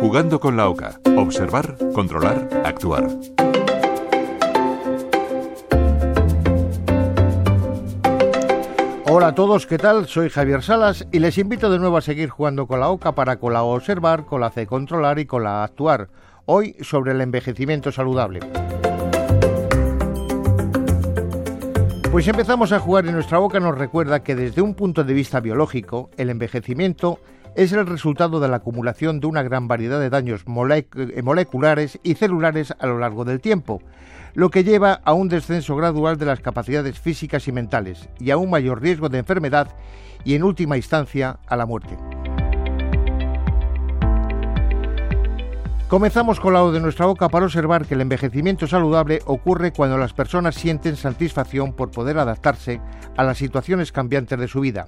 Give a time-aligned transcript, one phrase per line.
[0.00, 1.00] Jugando con la OCA.
[1.16, 3.08] Observar, controlar, actuar.
[9.10, 10.06] Hola a todos, ¿qué tal?
[10.06, 13.40] Soy Javier Salas y les invito de nuevo a seguir jugando con la OCA para
[13.40, 16.08] con la observar, con la C controlar y con la actuar.
[16.46, 18.38] Hoy sobre el envejecimiento saludable.
[22.12, 25.40] Pues empezamos a jugar y nuestra boca nos recuerda que desde un punto de vista
[25.40, 27.18] biológico, el envejecimiento
[27.58, 32.14] es el resultado de la acumulación de una gran variedad de daños eh, moleculares y
[32.14, 33.82] celulares a lo largo del tiempo,
[34.34, 38.36] lo que lleva a un descenso gradual de las capacidades físicas y mentales y a
[38.36, 39.74] un mayor riesgo de enfermedad
[40.24, 41.98] y en última instancia a la muerte.
[45.88, 49.98] Comenzamos con la O de nuestra boca para observar que el envejecimiento saludable ocurre cuando
[49.98, 52.80] las personas sienten satisfacción por poder adaptarse
[53.16, 54.86] a las situaciones cambiantes de su vida.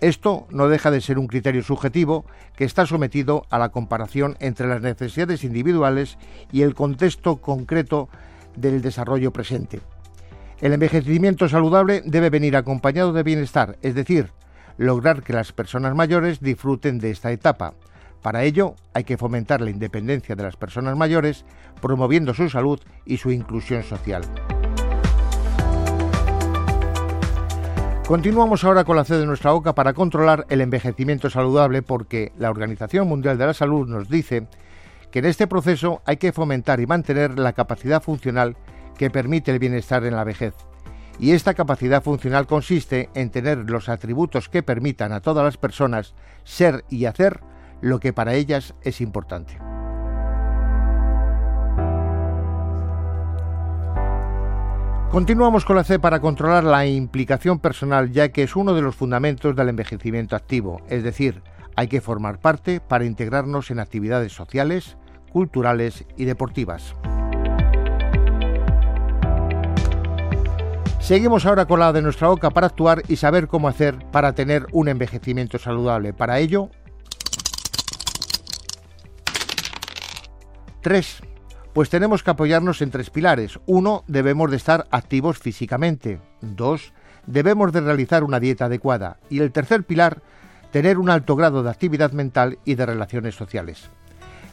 [0.00, 2.24] Esto no deja de ser un criterio subjetivo
[2.56, 6.18] que está sometido a la comparación entre las necesidades individuales
[6.52, 8.08] y el contexto concreto
[8.56, 9.80] del desarrollo presente.
[10.60, 14.30] El envejecimiento saludable debe venir acompañado de bienestar, es decir,
[14.78, 17.74] lograr que las personas mayores disfruten de esta etapa
[18.26, 21.44] para ello hay que fomentar la independencia de las personas mayores,
[21.80, 24.22] promoviendo su salud y su inclusión social.
[28.06, 32.50] Continuamos ahora con la C de nuestra boca para controlar el envejecimiento saludable porque la
[32.50, 34.46] Organización Mundial de la Salud nos dice
[35.10, 38.56] que en este proceso hay que fomentar y mantener la capacidad funcional
[38.96, 40.54] que permite el bienestar en la vejez.
[41.18, 46.14] Y esta capacidad funcional consiste en tener los atributos que permitan a todas las personas
[46.44, 47.40] ser y hacer
[47.80, 49.58] lo que para ellas es importante.
[55.10, 58.96] Continuamos con la C para controlar la implicación personal, ya que es uno de los
[58.96, 61.42] fundamentos del envejecimiento activo, es decir,
[61.76, 64.96] hay que formar parte para integrarnos en actividades sociales,
[65.32, 66.94] culturales y deportivas.
[70.98, 74.66] Seguimos ahora con la de nuestra boca para actuar y saber cómo hacer para tener
[74.72, 76.12] un envejecimiento saludable.
[76.12, 76.68] Para ello,
[80.82, 81.22] 3.
[81.76, 83.60] Pues tenemos que apoyarnos en tres pilares.
[83.66, 86.18] Uno, debemos de estar activos físicamente.
[86.40, 86.94] Dos,
[87.26, 89.18] debemos de realizar una dieta adecuada.
[89.28, 90.22] Y el tercer pilar,
[90.70, 93.90] tener un alto grado de actividad mental y de relaciones sociales.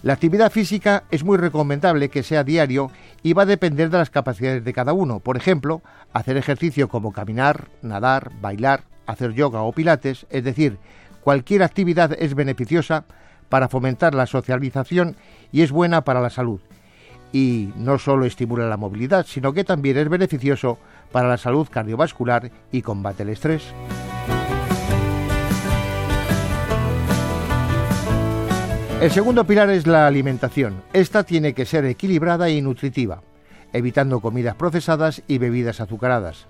[0.02, 2.92] La actividad física es muy recomendable que sea diario
[3.22, 5.22] y va a depender de las capacidades de cada uno.
[5.22, 10.78] Por ejemplo, hacer ejercicio como caminar, nadar, bailar, hacer yoga o pilates, es decir,
[11.22, 13.06] cualquier actividad es beneficiosa
[13.48, 15.16] para fomentar la socialización
[15.54, 16.60] y es buena para la salud.
[17.34, 20.78] Y no solo estimula la movilidad, sino que también es beneficioso
[21.12, 23.74] para la salud cardiovascular y combate el estrés.
[29.04, 30.82] El segundo pilar es la alimentación.
[30.94, 33.22] Esta tiene que ser equilibrada y nutritiva,
[33.74, 36.48] evitando comidas procesadas y bebidas azucaradas.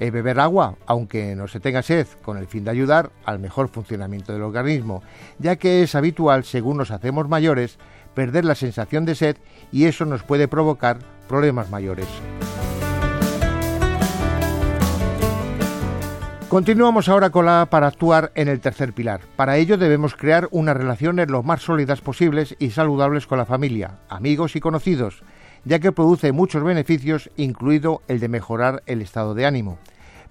[0.00, 3.68] Eh, beber agua, aunque no se tenga sed, con el fin de ayudar al mejor
[3.68, 5.04] funcionamiento del organismo,
[5.38, 7.78] ya que es habitual, según nos hacemos mayores,
[8.14, 9.36] perder la sensación de sed
[9.72, 10.98] y eso nos puede provocar
[11.28, 12.06] problemas mayores.
[16.54, 19.22] Continuamos ahora con la para actuar en el tercer pilar.
[19.34, 23.98] Para ello debemos crear unas relaciones lo más sólidas posibles y saludables con la familia,
[24.08, 25.24] amigos y conocidos,
[25.64, 29.78] ya que produce muchos beneficios, incluido el de mejorar el estado de ánimo.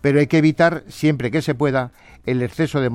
[0.04, 1.92] Pero hay que evitar, siempre que se pueda,
[2.26, 2.88] el exceso de,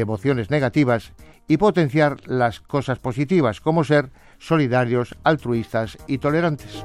[0.00, 1.12] emociones negativas
[1.46, 4.10] y potenciar las cosas positivas, como ser
[4.40, 6.82] solidarios, altruistas y tolerantes.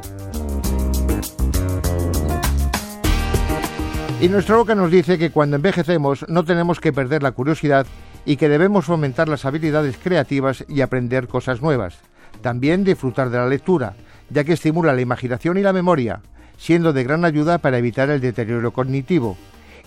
[4.21, 7.87] Y nuestra boca nos dice que cuando envejecemos no tenemos que perder la curiosidad
[8.27, 11.97] y que debemos fomentar las habilidades creativas y aprender cosas nuevas.
[12.43, 13.95] También disfrutar de la lectura,
[14.29, 16.21] ya que estimula la imaginación y la memoria,
[16.57, 19.35] siendo de gran ayuda para evitar el deterioro cognitivo.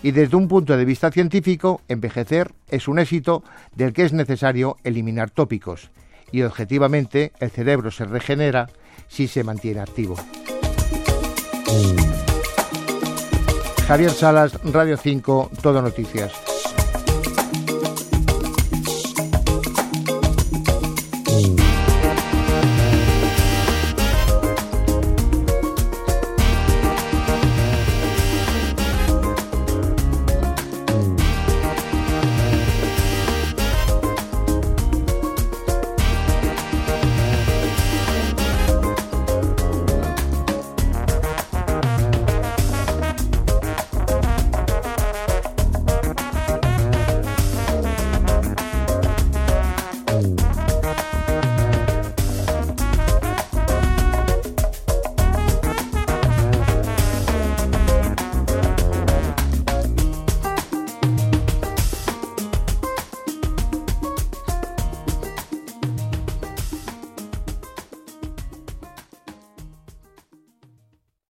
[0.03, 3.43] Y desde un punto de vista científico, envejecer es un éxito
[3.75, 5.89] del que es necesario eliminar tópicos.
[6.31, 8.69] Y objetivamente, el cerebro se regenera
[9.07, 10.15] si se mantiene activo.
[13.87, 16.46] Javier Salas, Radio 5, Todo Noticias.